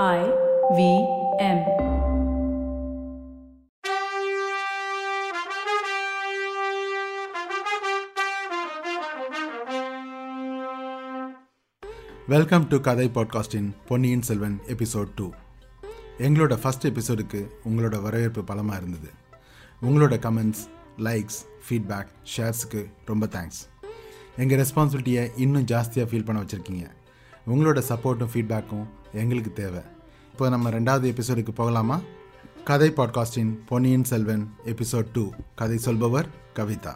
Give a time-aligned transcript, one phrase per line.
[0.00, 0.20] I
[0.76, 0.82] V
[1.38, 1.58] M.
[12.28, 15.30] Welcome to கதை பாட்காஸ்டின் Ponniyin Selvan episode two
[16.18, 19.12] எங்களோட ஃபஸ்ட் எபிசோடுக்கு உங்களோட வரவேற்பு பலமாக இருந்தது.
[19.82, 20.64] உங்களோட கமெண்ட்ஸ்
[20.98, 23.62] லைக்ஸ் ஃபீட்பேக் ஷேர்ஸுக்கு ரொம்ப தேங்க்ஸ்
[24.36, 26.88] எங்கள் ரெஸ்பான்சிபிலிட்டியை இன்னும் ஜாஸ்தியாக ஃபீல் பண்ண வச்சுருக்கீங்க.
[27.46, 29.80] உங்களோட சப்போர்ட்டும் ஃபீட்பேக்கும் எங்களுக்கு தேவை.
[30.32, 32.00] இப்போ நம்ம ரெண்டாவது எபிசோடுக்கு போகலாமா?
[32.64, 36.94] கதை பாட்காஸ்டின் பொன்னியின் செல்வன் எபிசோட் டூ கதை சொல்பவர் கவிதா.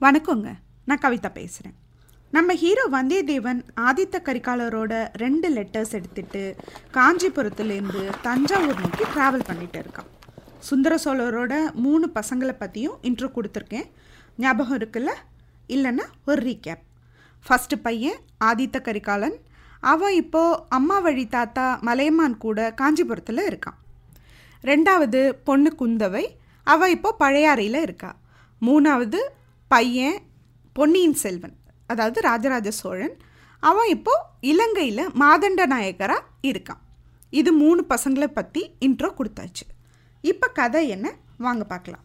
[0.00, 0.54] வணக்கங்க.
[0.84, 1.76] நான் கவிதா பேசுகிறேன்
[2.30, 6.56] நம்ம ஹீரோ வந்தியத்தேவன் ஆதித்த கரிகாலரோட ரெண்டு லெட்டர்ஸ் எடுத்துட்டு
[6.92, 10.10] காஞ்சிபுரத்துலேருந்து தஞ்சாவூர் நோக்கி ட்ராவல் பண்ணிட்டு இருக்கான்.
[10.68, 13.88] சுந்தர சோழரோட மூணு பசங்களை பற்றியும் இன்ட்ரோ கொடுத்துருக்கேன்.
[14.38, 15.12] ஞாபகம் இருக்குல்ல?
[15.68, 16.82] இல்லைன்னா ஒரு ரீகேப்
[17.46, 19.36] ஃபஸ்ட்டு பையன் ஆதித்த கரிகாலன்.
[19.92, 23.78] அவன் இப்போது அம்மா வழி தாத்தா மலையமான் கூட காஞ்சிபுரத்தில் இருக்கான்.
[24.62, 26.24] ரெண்டாவது பொண்ணு குந்தவை.
[26.66, 28.10] அவள் இப்போ பழையாறையில் இருக்கா.
[28.60, 29.20] மூணாவது
[29.68, 30.18] பையன்
[30.72, 33.16] பொன்னியின் செல்வன் அதாவது ராஜராஜ சோழன்.
[33.60, 36.82] அவன் இப்போது இலங்கையில் மாதண்ட நாயக்கராக இருக்கான்.
[37.30, 39.64] இது மூணு பசங்களை பற்றி இன்ட்ரோ கொடுத்தாச்சு.
[40.30, 41.06] இப்போ கதை என்ன?
[41.44, 42.04] வாங்க பார்க்கலாம்.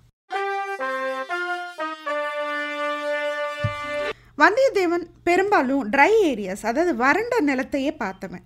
[4.41, 8.45] வந்தியத்தேவன் பெரும்பாலும் ட்ரை ஏரியாஸ் அதாவது வறண்ட நிலத்தையே பார்த்தவன்.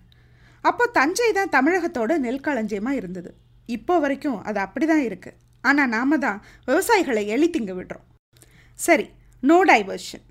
[0.70, 3.32] அப்போ தஞ்சை தான் தமிழகத்தோட நெல் களஞ்சியமாக இருந்தது.
[3.76, 5.38] இப்போ வரைக்கும் அது அப்படி தான் இருக்குது
[5.70, 8.06] ஆனால் நாம் தான் விவசாயிகளை எலி திங்க விடுறோம்.
[8.80, 9.08] சரி
[9.50, 10.26] நோ டைவர்ஷன்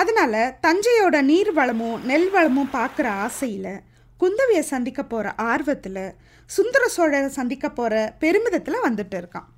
[0.00, 3.74] அதனால் தஞ்சையோட நீர் வளமும் நெல் வளமும் பார்க்குற ஆசையில்
[4.20, 6.14] குந்தவியை சந்திக்க போகிற ஆர்வத்தில்
[6.46, 9.48] சுந்தர சோழரை சந்திக்க போகிற பெருமிதத்தில் வந்துட்டு இருக்கான்.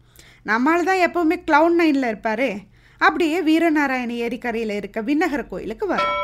[0.42, 2.50] நம்மால் தான் எப்போவுமே க்ளவுன் நைனில் இருப்பாரே.
[2.98, 6.18] அப்படியே வீரநாராயண ஏரிக்கரையில் இருக்க விண்ணகர கோயிலுக்கு வரோம்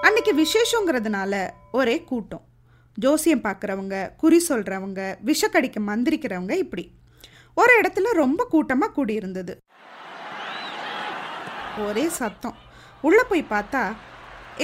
[0.00, 1.34] அன்னைக்கு விசேஷங்கிறதுனால
[1.72, 2.44] ஒரே கூட்டம்.
[2.94, 6.84] ஜோசியம் பார்க்குறவங்க குறி சொல்கிறவங்க விஷக்கடிக்க மந்திரிக்கிறவங்க இப்படி.
[7.54, 9.54] ஒரு இடத்துல ரொம்ப கூட்டமாக கூடியிருந்தது.
[11.86, 12.56] ஒரே சத்தம்.
[13.00, 13.82] உள்ளே போய் பார்த்தா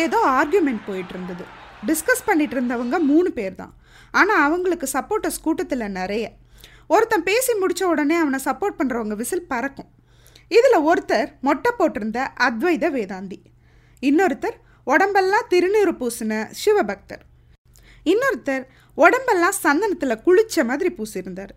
[0.04, 1.44] ஏதோ ஆர்கியூமெண்ட் போயிட்டு இருந்தது.
[1.88, 3.72] டிஸ்கஸ் பண்ணிட்டு இருந்தவங்க மூணு பேர் தான்
[4.20, 6.24] ஆனால் அவங்களுக்கு சப்போர்ட்டர்ஸ் கூட்டத்தில் நிறைய.
[6.94, 9.90] ஒருத்தன் பேசி முடித்த உடனே அவனை சப்போர்ட் பண்ணுறவங்க விசில் பறக்கும்.
[10.58, 13.38] இதில் ஒருத்தர் மொட்டை போட்டிருந்த அத்வைத வேதாந்தி.
[14.08, 14.56] இன்னொருத்தர்
[14.92, 16.32] உடம்பெல்லாம் திருநீறு பூசின
[16.62, 17.22] சிவபக்தர்.
[18.12, 18.64] இன்னொருத்தர்
[18.98, 21.52] உடம்பெல்லாம் சந்தனத்தில் குளிச்ச மாதிரி பூசியிருந்தார்.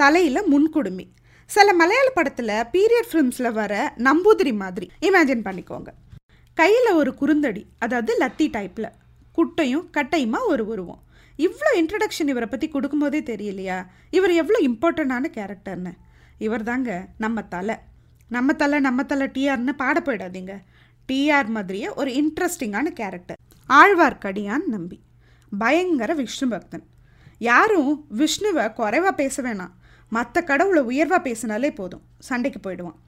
[0.00, 1.06] தலையில் முன்குடுமி.
[1.50, 3.74] சில மலையாள படத்தில் பீரியட் ஃபிலிம்ஸில் வர
[4.08, 4.86] நம்பூதிரி மாதிரி.
[5.08, 5.90] இமேஜின் பண்ணிக்கோங்க.
[6.60, 8.90] கையில் ஒரு குறுந்தடி அதாவது லத்தி டைப்பில்
[9.38, 11.02] குட்டையும் கட்டையுமா ஒரு உருவம்.
[11.46, 13.78] இவ்வளோ இன்ட்ரடக்ஷன் இவரை பற்றி கொடுக்கும்போதே தெரியலையா?
[14.10, 15.92] இவர் எவ்வளோ இம்பார்ட்டண்டான கேரக்டர்னு
[16.46, 16.90] இவர் தாங்க
[17.24, 17.76] நம்ம தலை.
[18.34, 20.54] நம்ம தலை நம்ம தலை டிஆர்னு பாட போயிடாதீங்க.
[21.08, 23.38] டிஆர் மாதிரியே ஒரு இன்ட்ரெஸ்டிங்கான கேரக்டர்
[23.68, 24.98] ஆழ்வார்க்கடியான் நம்பி.
[25.58, 26.84] பயங்கர விஷ்ணு பக்தன்.
[27.48, 29.74] யாரும் விஷ்ணுவை குறைவாக பேச வேணாம்.
[30.16, 32.04] மற்ற கடவுளை உயர்வாக பேசினாலே போதும்.
[32.28, 32.98] சண்டைக்கு போயிடுவான்.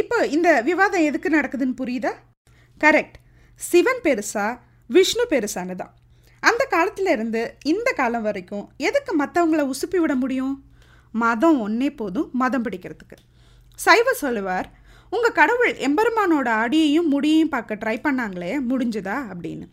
[0.00, 2.12] இப்போ இந்த விவாதம் எதுக்கு நடக்குதுன்னு புரியுதா?
[2.80, 3.18] கரெக்ட்
[3.60, 4.52] சிவன் பெருசாக
[4.94, 5.92] விஷ்ணு பெருசானு தான்
[6.42, 7.42] அந்த காலத்தில் இருந்து
[7.72, 10.54] இந்த காலம் வரைக்கும் எதுக்கு மற்றவங்கள உசுப்பி விட முடியும்?
[11.14, 13.16] மதம் ஒன்றே போதும் மதம் பிடிக்கிறதுக்கு.
[13.78, 14.68] சைவ சொல்லுவார்
[15.12, 19.16] உங்கள் கடவுள் எம்பெருமானோட அடியையும் முடியையும் பார்க்க ட்ரை பண்ணாங்களே முடிஞ்சுதா?
[19.32, 19.66] அப்படின்னு.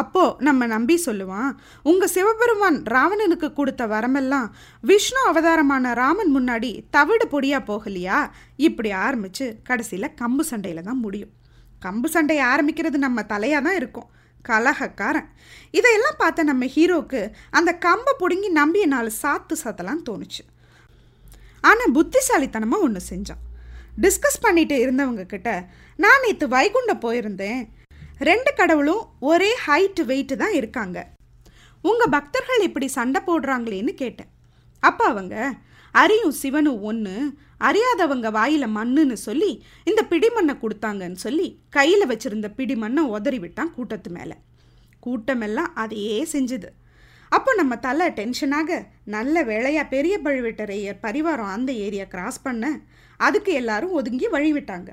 [0.00, 1.50] அப்போது நம்ம நம்பி சொல்லுவான்
[1.90, 4.48] உங்கள் சிவபெருமான் ராவணனுக்கு கொடுத்த வரமெல்லாம்
[4.84, 8.18] விஷ்ணு அவதாரமான ராமன் முன்னாடி தவிடு பொடியாக போகலையா?
[8.68, 11.32] இப்படி ஆரம்பித்து கடைசியில் கம்பு சண்டையில் தான் முடியும்.
[11.82, 14.08] கம்பு சண்டை ஆரம்பிக்கிறது நம்ம தலையாக தான் இருக்கும்.
[14.48, 15.28] கலகக்காரன்.
[15.78, 17.20] இதையெல்லாம் பார்த்த நம்ம ஹீரோவுக்கு
[17.58, 20.42] அந்த கம்பை பிடுங்கி நம்பிய நாலு சாத்து சாத்தலாம் தோணுச்சு.
[21.70, 23.42] ஆனால் புத்திசாலித்தனமாக ஒன்று செஞ்சான்.
[24.04, 25.50] டிஸ்கஸ் பண்ணிட்டு இருந்தவங்க கிட்ட
[26.04, 27.62] நான் நேற்று வைகுண்டம் போயிருந்தேன்.
[28.28, 30.98] ரெண்டு கடவுளும் ஒரே ஹைட் வெயிட்டு தான் இருக்காங்க.
[31.90, 34.30] உங்கள் பக்தர்கள் இப்படி சண்டை போடுறாங்களேன்னு கேட்டேன்.
[34.88, 35.34] அப்போ அவங்க
[35.94, 37.14] அரியும் சிவனும் ஒன்று
[37.58, 44.36] அறியாதவங்க வாயில் மண்ணுன்னு சொல்லி இந்த பிடிமண்ணை கொடுத்தாங்கன்னு சொல்லி கையில் வச்சிருந்த பிடிமண்ணை உதறி விட்டான் கூட்டத்து மேலே.
[45.06, 46.68] கூட்டமெல்லாம் அதையே செஞ்சுது.
[47.28, 52.80] அப்போ நம்ம தலை டென்ஷனாக நல்ல வேலையாக பெரிய பழுவேட்டரையர் பரிவாரம் அந்த ஏரியா கிராஸ் பண்ண
[53.16, 54.88] அதுக்கு எல்லாரும் ஒதுங்கி வழிவிட்டாங்க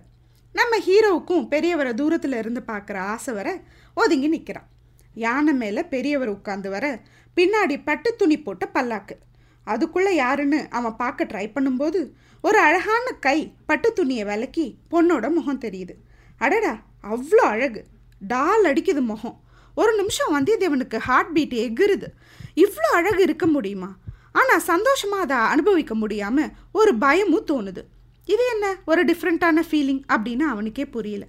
[0.53, 3.61] நம்ம ஹீரோவுக்கும் பெரியவரை தூரத்தில் இருந்து பார்க்குற ஆசை வர
[3.93, 4.69] ஒதுங்கி நிற்கிறான்
[5.13, 7.01] யானை மேலே பெரியவர் உட்காந்து வர
[7.35, 9.15] பின்னாடி பட்டு துணி போட்ட பல்லாக்கு.
[9.63, 12.11] அதுக்குள்ளே யாருன்னு அவன் பார்க்க ட்ரை பண்ணும்போது
[12.41, 15.93] ஒரு அழகான கை பட்டு துணியை விலக்கி பொண்ணோட முகம் தெரியுது.
[16.37, 17.85] அடடா அவ்வளோ அழகு.
[18.19, 19.41] டால் அடிக்குது முகம்.
[19.75, 22.07] ஒரு நிமிஷம் வந்தியத்தேவனுக்கு ஹார்ட் பீட் எகுறுது
[22.55, 23.95] இவ்வளோ அழகு இருக்க முடியுமா?
[24.31, 27.83] ஆனால் சந்தோஷமாக அதை அனுபவிக்க முடியாமல் ஒரு பயமும் தோணுது.
[28.25, 28.75] இது என்ன?
[28.85, 31.25] ஒரு டிஃப்ரெண்ட்டான ஃபீலிங் அப்படின்னு அவனுக்கே புரியல.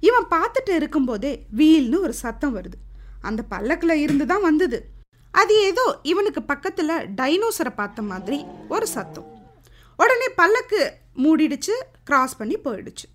[0.00, 2.78] இவன் பார்த்துட்டு இருக்கும்போதே வீல்னு ஒரு சத்தம் வருது.
[3.20, 4.88] அந்த பல்லக்கில் இருந்து தான் வந்தது.
[5.34, 8.38] அது ஏதோ இவனுக்கு பக்கத்தில் டைனோசரை பார்த்த மாதிரி
[8.68, 9.28] ஒரு சத்தம்.
[9.98, 10.80] உடனே பல்லக்கு
[11.22, 13.06] மூடிடுச்சு கிராஸ் பண்ணி போயிடுச்சு.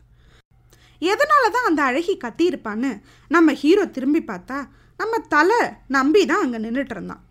[1.02, 2.92] எதனால தான் அந்த அழகி கத்தியிருப்பான்னு
[3.28, 4.58] நம்ம ஹீரோ திரும்பி பார்த்தா
[4.98, 7.24] நம்ம தலை நம்பி தான் அங்கே நின்றுட்டு இருந்தான்.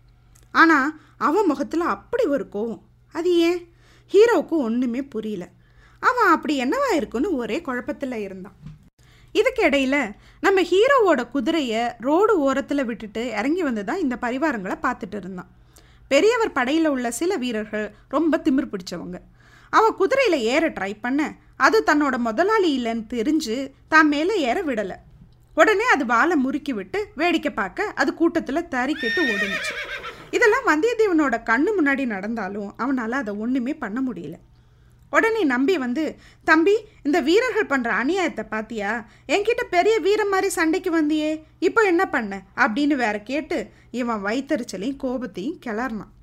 [0.51, 2.81] ஆனால் அவன் முகத்தில் அப்படி ஒரு கோவம்.
[3.15, 3.59] அது ஏன்?
[4.13, 5.45] ஹீரோவுக்கு ஒன்றுமே புரியல.
[6.03, 8.58] அவன் அப்படி என்னவா இருக்குன்னு ஒரே குழப்பத்தில் இருந்தான்.
[9.33, 9.95] இதுக்கு இடையில
[10.45, 15.49] நம்ம ஹீரோவோட குதிரையை ரோடு ஓரத்தில் விட்டுட்டு இறங்கி வந்து தான் இந்த பரிவாரங்களை பார்த்துட்டு இருந்தான்.
[16.07, 17.85] பெரியவர் படையில் உள்ள சில வீரர்கள்
[18.15, 19.17] ரொம்ப திமிர் பிடிச்சவங்க.
[19.69, 21.21] அவன் குதிரையில் ஏற ட்ரை பண்ண
[21.65, 23.55] அது தன்னோட முதலாளி இல்லைன்னு தெரிஞ்சு
[23.87, 24.97] தான் மேலே ஏற விடலை.
[25.57, 29.73] உடனே அது வாழை முறுக்கி விட்டு வேடிக்கை பார்க்க அது கூட்டத்தில் தறிக்கெட்டு ஓடுனுச்சு.
[30.35, 34.35] இதெல்லாம் வந்தியத்தேவனோட கண்ணு முன்னாடி நடந்தாலும் அவனால் அதை ஒன்றுமே பண்ண முடியல.
[35.13, 36.03] உடனே நம்பி வந்து
[36.49, 38.91] தம்பி இந்த வீரர்கள் பண்ணுற அநியாயத்தை பார்த்தியா
[39.33, 41.31] என்கிட்ட பெரிய வீரம் மாதிரி சண்டைக்கு வந்தியே
[41.67, 42.41] இப்போ என்ன பண்ண?
[42.63, 43.57] அப்படின்னு வேற கேட்டு
[44.01, 46.13] இவன் வைத்தறிச்சலையும் கோபத்தையும் கிளறினான்.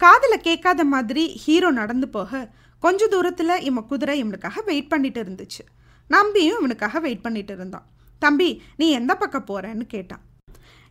[0.00, 2.48] காதில் கேட்காத மாதிரி ஹீரோ நடந்து போக
[2.82, 5.62] கொஞ்ச தூரத்தில் இவன் குதிரை இவனுக்காக வெயிட் பண்ணிட்டு இருந்துச்சு.
[6.10, 7.86] நம்பியும் இவனுக்காக வெயிட் பண்ணிட்டு இருந்தான்.
[8.18, 10.22] தம்பி நீ எந்த பக்கம் போகிறேன்னு கேட்டான்.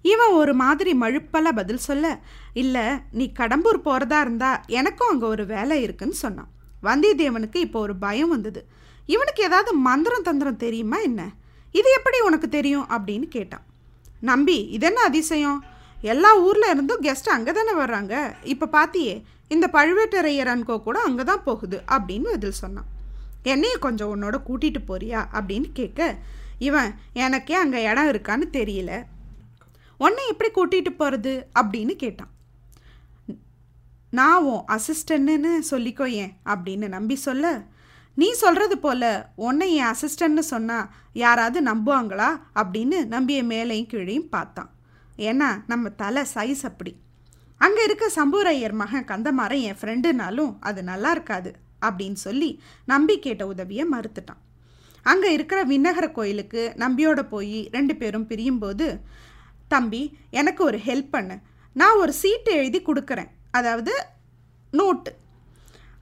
[0.05, 2.11] இவன் ஒரு மாதிரி மழுப்பலாக பதில் சொல்ல
[2.61, 6.51] இல்லை நீ கடம்பூர் போகிறதா இருந்தா எனக்கும் அங்கே ஒரு வேலை இருக்குன்னு சொன்னான்.
[6.83, 8.61] வந்தியத்தேவனுக்கு இப்போ ஒரு பயம் வந்தது.
[9.05, 11.21] இவனுக்கு ஏதாவது மந்திரம் தந்திரம் தெரியுமா என்ன?
[11.71, 12.87] இது எப்படி உனக்கு தெரியும்?
[12.95, 13.65] அப்படின்னு கேட்டான்.
[14.21, 15.59] நம்பி இதென்ன அதிசயம்?
[16.01, 18.13] எல்லா ஊரில் இருந்தும் கெஸ்ட் அங்கே தானே வர்றாங்க.
[18.43, 19.15] இப்போ பாத்தியே
[19.47, 22.89] இந்த பழுவேட்டரையர் அன்கோ கூட அங்கே தான் போகுது அப்படின்னு பதில் சொன்னான்.
[23.43, 25.21] என்னையை கொஞ்சம் உன்னோட கூட்டிகிட்டு போறியா?
[25.37, 26.15] அப்படின்னு கேட்க
[26.59, 28.91] இவன் எனக்கே அங்கே இடம் இருக்கான்னு தெரியல.
[29.97, 32.31] உன்னை எப்படி கூட்டிகிட்டு போகிறது அப்படின்னு கேட்டான்.
[34.11, 36.33] நான் உன் அசிஸ்டன்ட்னு சொல்லிக்கோ ஏன்?
[36.45, 37.61] அப்படின்னு நம்பி சொல்ல
[38.15, 42.39] நீ சொல்கிறது போல உன்னை என் அசிஸ்டன்ட்னு சொன்னால் யாராவது நம்புவாங்களா?
[42.55, 44.71] அப்படின்னு நம்பிய மேலையும் கீழையும் பார்த்தான்.
[45.17, 46.95] ஏன்னா நம்ம தலை சைஸ் அப்படி.
[47.57, 53.85] அங்கே இருக்க சம்பூரையர் மகன் கந்தமாரன் என் ஃப்ரெண்டுனாலும் அது நல்லா இருக்காது அப்படின்னு சொல்லி நம்பி கேட்ட உதவியை
[53.91, 54.41] மறுத்துட்டான்.
[55.03, 58.99] அங்கே இருக்கிற விண்ணகர கோயிலுக்கு நம்பியோட போய் ரெண்டு பேரும் பிரியும்போது
[59.67, 61.37] தம்பி எனக்கு ஒரு ஹெல்ப் பண்ணு.
[61.73, 63.29] நான் ஒரு சீட்டு எழுதி கொடுக்குறேன்.
[63.51, 63.93] அதாவது
[64.71, 65.11] நோட்டு.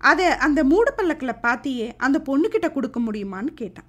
[0.09, 3.87] அதை அந்த மூடு பல்லக்கில் பார்த்தியே அந்த பொண்ணுக்கிட்ட கொடுக்க முடியுமான்னு கேட்டான்.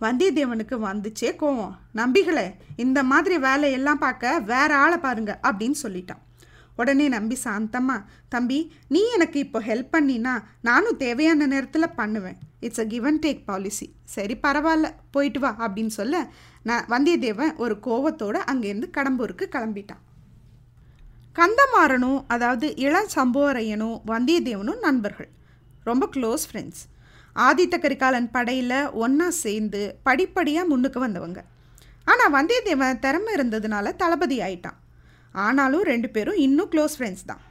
[0.00, 1.74] வந்தியத்தேவனுக்கு வந்துச்சே கோவம்.
[2.00, 2.46] நம்பிகளே
[2.76, 6.22] இந்த மாதிரி வேலையெல்லாம் பார்க்க வேற ஆளை பாருங்க அப்படின்னு சொல்லிட்டான்.
[6.76, 7.96] உடனே நம்பி சாந்தம்மா
[8.28, 8.58] தம்பி
[8.88, 10.34] நீ எனக்கு இப்போ ஹெல்ப் பண்ணினா
[10.68, 12.38] நானும் தேவையான நேரத்தில் பண்ணுவேன்.
[12.60, 16.22] It's a give and take policy சரி பரவாயில்ல போயிட்டு வா அப்படின்னு சொல்ல
[16.62, 20.02] நான் வந்தியத்தேவன் ஒரு கோவத்தோடு அங்கேருந்து கடம்பூருக்கு கிளம்பிட்டான்.
[21.38, 25.28] கந்தமாறனும் அதாவது இளம் சம்போரையனும் வந்தியத்தேவனும் நண்பர்கள்.
[25.88, 26.82] ரொம்ப க்ளோஸ் ஃப்ரெண்ட்ஸ்
[27.46, 31.40] ஆதித்த கரிகாலன் படையில் ஒன்றா சேர்ந்து படிப்படியாக முன்னுக்கு வந்தவங்க.
[32.10, 34.78] ஆனால் வந்தியத்தேவன் திறமை இருந்ததுனால தளபதி ஆயிட்டான்.
[35.46, 37.42] ஆனாலும் ரெண்டு பேரும் இன்னும் க்ளோஸ் ஃப்ரெண்ட்ஸ் தான்.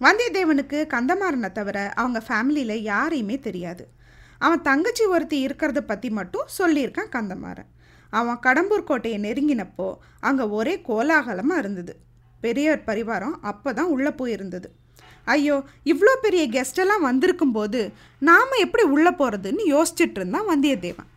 [0.00, 3.84] வந்தியத்தேவனுக்கு கந்தமாறனை தவிர அவங்க ஃபேமிலியில் யாரையுமே தெரியாது.
[4.38, 7.70] அவன் தங்கச்சி ஒருத்தி இருக்கிறத பற்றி மட்டும் சொல்லியிருக்கான் கந்தமாறன்.
[8.12, 9.88] அவன் கடம்பூர் கோட்டையை நெருங்கினப்போ
[10.28, 11.94] அங்கே ஒரே கோலாகலமாக இருந்தது.
[12.46, 14.68] பெரியவர் பரிவாரம் அப்போ தான் உள்ளே போயிருந்தது.
[15.34, 15.56] ஐயோ
[15.92, 17.80] இவ்வளோ பெரிய கெஸ்டெல்லாம் வந்திருக்கும்போது
[18.28, 21.08] நாம் எப்படி உள்ளே போகிறதுன்னு யோசிச்சுட்டு இருந்தான் வந்தியத்தேவன்.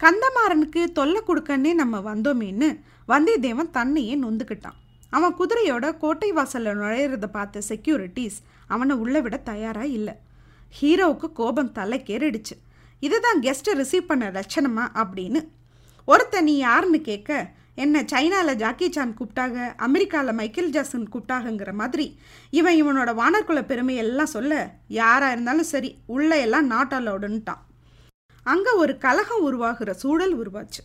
[0.00, 2.68] கந்தமாறனுக்கு தொல்லை கொடுக்கன்னே நம்ம வந்தோமேன்னு
[3.12, 4.78] வந்தியத்தேவன் தன்னையே நொந்துக்கிட்டான்.
[5.16, 8.38] அவன் குதிரையோட கோட்டை வாசலில் நுழையிறத பார்த்த செக்யூரிட்டிஸ்
[8.74, 10.14] அவனை உள்ளே விட தயாராக இல்லை.
[10.78, 12.56] ஹீரோவுக்கு கோபம் தலைக்கேறிடுச்சு.
[13.06, 14.84] இதுதான் கெஸ்ட்டை ரிசீவ் பண்ண லட்சணமா?
[15.02, 15.40] அப்படின்னு
[16.08, 17.30] ஒருத்தன் நீ யாருன்னு கேட்க
[17.78, 22.06] என்ன சைனாவில் ஜாக்கி சான் கூப்பிட்டாங்க அமெரிக்காவில் மைக்கேல் ஜாக்சன் கூப்பிட்டாகங்கிற மாதிரி.
[22.58, 24.52] இவன் இவனோட வானர்குல பெருமையெல்லாம் சொல்ல
[24.98, 27.62] யாராக இருந்தாலும் சரி உள்ளே எல்லாம் நாட்டாலோடுன்ட்டான்
[28.46, 30.82] அங்கே ஒரு கலகம் உருவாகிற சூழல் உருவாச்சு.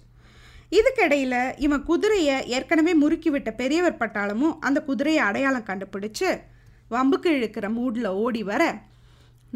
[0.78, 6.30] இதுக்கிடையில் இவன் குதிரையை ஏற்கனவே முறுக்கி விட்ட பெரியவர் பட்டாளமும் அந்த குதிரையை அடையாளம் கண்டுபிடிச்சு
[6.92, 8.64] வம்புக்கு இழுக்கிற மூடில் ஓடி வர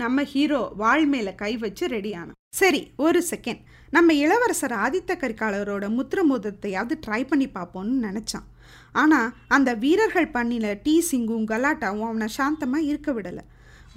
[0.02, 3.62] நம்ம ஹீரோ வாழ் மேலே கை வச்சு ரெடியானான் சரி ஒரு செகண்ட்
[3.96, 8.48] நம்ம இளவரசர் ஆதித்த கரிகாலரோட முத்திர மோதத்தையாவது ட்ரை பண்ணி பார்ப்போம்னு நினச்சான்.
[8.92, 13.44] ஆனால் அந்த வீரர்கள் பண்ணின டீ சிங்கும் கலாட்டாவும் அவனை சாந்தமாக இருக்க விடலை.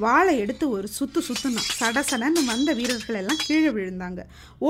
[0.05, 4.21] வாழை எடுத்து ஒரு சுத்து சுத்துனான் சடசடன்னு வந்த வீரர்கள் எல்லாம் கீழே விழுந்தாங்க.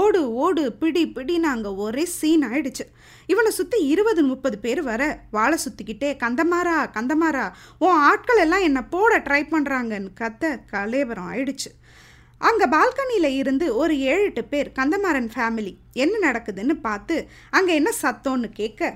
[0.00, 2.86] ஓடு ஓடு பிடி பிடின்னு அங்கே ஒரே சீன் ஆயிடுச்சு.
[3.32, 5.02] இவனை சுற்றி இருபது முப்பது பேர் வர
[5.36, 7.44] வாழை சுற்றிக்கிட்டே கந்தமாரா கந்தமாரா
[7.84, 11.70] உன் ஆட்கள் எல்லாம் என்னை போட ட்ரை பண்ணுறாங்கன்னு கத்த கலேவரம் ஆயிடுச்சு.
[12.48, 15.72] அங்கே பால்கனியில் இருந்து ஒரு ஏழு எட்டு பேர் கந்தமாறன் ஃபேமிலி
[16.02, 17.16] என்ன நடக்குதுன்னு பார்த்து
[17.58, 18.92] அங்கே என்ன சத்தம்னு கேட்க?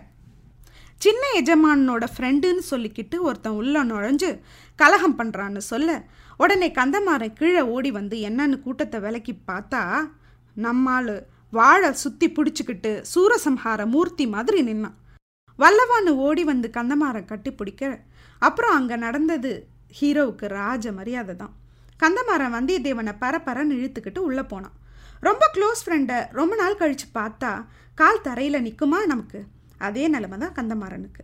[1.04, 4.30] சின்ன எஜமானனோட ஃப்ரெண்டுன்னு சொல்லிக்கிட்டு ஒருத்தன் உள்ள நுழைஞ்சு
[4.78, 5.90] கலகம் பண்ணுறான்னு சொல்ல
[6.42, 9.82] உடனே கந்தமாறன் கீழே ஓடி வந்து என்னன்னு கூட்டத்தை விலக்கி பார்த்தா
[10.66, 11.14] நம்மாள்
[11.58, 14.96] வாழை சுற்றி பிடிச்சிக்கிட்டு சூரசம்ஹார மூர்த்தி மாதிரி நின்னான்.
[15.58, 17.82] வல்லவான்னு ஓடி வந்து கந்தமாறன் கட்டி பிடிக்க
[18.46, 19.52] அப்புறம் அங்கே நடந்தது
[19.98, 21.52] ஹீரோவுக்கு ராஜ மரியாதை தான்.
[22.02, 24.74] கந்தமாறன் வந்தியத்தேவனை பரபரன்னு இழுத்துக்கிட்டு உள்ளே போனான்.
[25.28, 27.52] ரொம்ப க்ளோஸ் ஃப்ரெண்டை ரொம்ப நாள் கழித்து பார்த்தா
[28.00, 29.40] கால் தரையில் நிற்குமா நமக்கு?
[29.86, 31.22] அதே நிலமை தான் கந்தமாறனுக்கு.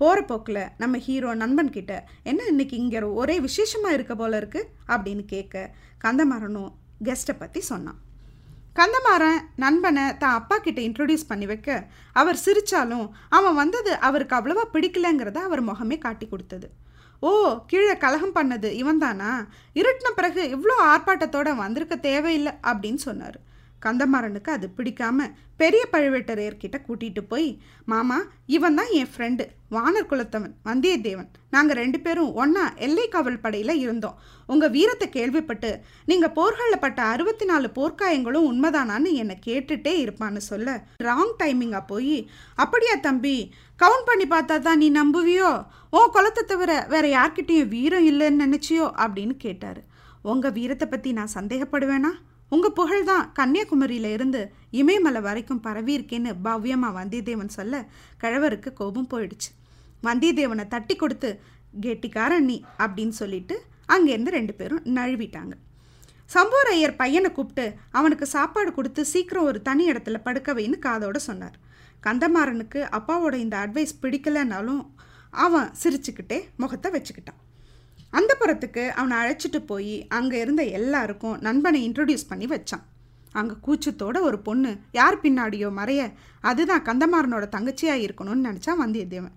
[0.00, 4.60] போகிற போக்கில் நம்ம ஹீரோ நண்பன் கிட்ட என்ன இன்னைக்கு இங்கே ஒரே விசேஷமாக இருக்க போல இருக்கு?
[4.88, 5.70] அப்படின்னு கேட்க
[6.04, 6.72] கந்தமாறனும்
[7.06, 8.00] கெஸ்ட்டை பற்றி சொன்னான்.
[8.78, 11.70] கந்தமாறன் நண்பனை தான் அப்பா கிட்ட இன்ட்ரொடியூஸ் பண்ணி வைக்க
[12.20, 16.68] அவர் சிரித்தாலும் அவன் வந்தது அவருக்கு அவ்வளவா பிடிக்கலங்கிறத அவர் முகமே காட்டி கொடுத்தது.
[17.20, 17.30] ஓ
[17.70, 19.32] கீழே கலகம் பண்ணது இவன் தானா
[19.80, 23.38] இருட்டின பிறகு இவ்வளோ ஆர்ப்பாட்டத்தோட வந்திருக்க தேவையில்லை அப்படின்னு சொன்னார்.
[23.84, 25.26] கந்தமாறனுக்கு அது பிடிக்காம
[25.60, 27.48] பெரிய பழுவேட்டரையர்கிட்ட கூட்டிகிட்டு போய்
[27.90, 28.16] மாமா
[28.56, 31.28] இவன் தான் என் ஃப்ரெண்டு வானர் குலத்தவன் வந்தியத்தேவன்.
[31.54, 34.16] நாங்கள் ரெண்டு பேரும் ஒன்றா எல்லை காவல் படையில் இருந்தோம்.
[34.46, 35.70] உங்கள் வீரத்தை கேள்விப்பட்டு
[36.10, 40.74] நீங்கள் போர்களில் பட்ட அறுபத்தி நாலு போர்க்காயங்களும் உண்மைதானான்னு என்னை கேட்டுட்டே இருப்பான்னு சொல்ல
[41.06, 42.18] ராங் டைமிங்காக போய்
[42.64, 43.36] அப்படியா தம்பி
[43.82, 45.52] கவுண்ட் பண்ணி பார்த்தா தான் நீ நம்புவியோ?
[45.90, 48.86] ஓ குலத்தை தவிர வேற யார்கிட்டேயும் வீரம் இல்லைன்னு நினச்சியோ?
[49.04, 49.80] அப்படின்னு கேட்டார்.
[50.32, 52.12] உங்கள் வீரத்தை பற்றி நான் சந்தேகப்படுவேனா?
[52.54, 54.40] உங்கள் புகழ் தான் கன்னியாகுமரியில இருந்து
[54.80, 57.74] இமயமலை வரைக்கும் பரவி இருக்கேன்னு பவ்யமாக வந்தியத்தேவன் சொல்ல
[58.22, 59.50] கிழவருக்கு கோபம் போயிடுச்சு.
[60.06, 61.30] வந்தியத்தேவனை தட்டி கொடுத்து
[61.84, 63.56] கெட்டிக்காரன் நீ அப்படின்னு சொல்லிட்டு
[63.94, 65.54] அங்கேருந்து ரெண்டு பேரும் நழுவிட்டாங்க.
[66.34, 67.64] சம்பூரையர் பையனை கூப்பிட்டு
[67.98, 71.56] அவனுக்கு சாப்பாடு கொடுத்து சீக்கிரம் ஒரு தனி இடத்துல படுக்க வைன்னு காதோட சொன்னார்.
[72.06, 74.82] கந்தமாறனுக்கு அப்பாவோட இந்த அட்வைஸ் பிடிக்கலனாலும்
[75.44, 77.41] அவன் சிரிச்சுக்கிட்டே முகத்தை வச்சுக்கிட்டான்.
[78.18, 82.84] அந்த புறத்துக்கு அவனை அழைச்சிட்டு போய் அங்கே இருந்த எல்லாருக்கும் நண்பனை இன்ட்ரடியூஸ் பண்ணி வச்சான்.
[83.40, 86.02] அங்கே கூச்சத்தோட ஒரு பொண்ணு யார் பின்னாடியோ மறைய
[86.50, 89.36] அதுதான் கந்தமாறனோட தங்கச்சியாக இருக்கணும்னு நினச்சான் வந்தியத்தேவன்.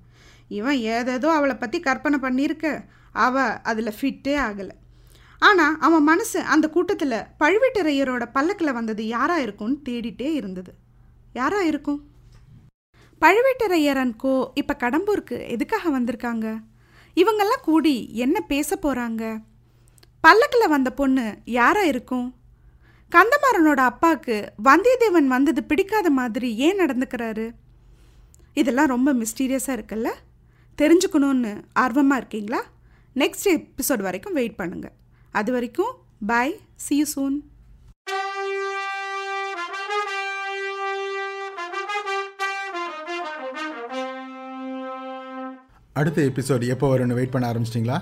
[0.57, 2.65] இவன் ஏதேதோ அவளை பற்றி கற்பனை பண்ணியிருக்க.
[3.25, 4.75] அவள் அதில் ஃபிட்டே ஆகலை.
[5.47, 10.71] ஆனால் அவன் மனசு அந்த கூட்டத்தில் பழுவேட்டரையரோட பல்லக்கில் வந்தது யாராக இருக்கும்னு தேடிட்டே இருந்தது.
[11.39, 11.99] யாராக இருக்கும்?
[13.21, 16.47] பழுவேட்டரையரன்கோ இப்போ கடம்பூருக்கு எதுக்காக வந்திருக்காங்க?
[17.15, 19.23] இவங்கெல்லாம் கூடி என்ன பேச போகிறாங்க
[20.23, 22.27] பல்லக்கில் வந்த பொண்ணு யாராக இருக்கும்?
[23.11, 27.45] கந்தமாறனோட அப்பாவுக்கு வந்தியத்தேவன் வந்தது பிடிக்காத மாதிரி ஏன் நடந்துக்கிறாரு?
[28.53, 30.09] இதெல்லாம் ரொம்ப மிஸ்டீரியஸாக இருக்குல்ல?
[30.77, 32.61] தெரிஞ்சுக்கணுன்னு ஆர்வமாக இருக்கீங்களா?
[33.15, 34.95] நெக்ஸ்ட் எபிசோட் வரைக்கும் வெயிட் பண்ணுங்கள்
[35.31, 35.93] அது வரைக்கும்
[36.25, 37.37] பாய் சி யூ சூன்
[45.99, 47.97] அடுத்த எபிசோட் எப்போ வரும்னு வெயிட் பண்ண ஆரம்பிச்சிட்டிங்களா?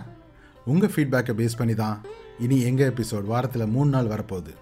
[0.65, 1.97] உங்கள் ஃபீட்பேக்கை பேஸ் பண்ணி தான்
[2.39, 4.53] இனி எங்கள் எபிசோட் வாரத்தில் மூணு நாள் வரப்போகுது.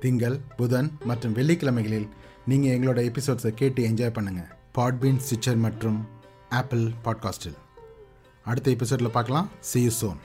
[0.00, 2.08] திங்கள் புதன் மற்றும் வெள்ளிக்கிழமைகளில்
[2.46, 6.00] நீங்கள் எங்களோட எபிசோட்ஸை கேட்டு என்ஜாய் பண்ணுங்கள் பாட்பீன் ஸ்டிச்சர் மற்றும்
[6.48, 7.58] ஆப்பிள் பாட்காஸ்டில்
[8.44, 9.48] அடுத்த எபிசோடில் பார்க்கலாம்.
[9.60, 10.20] C you zone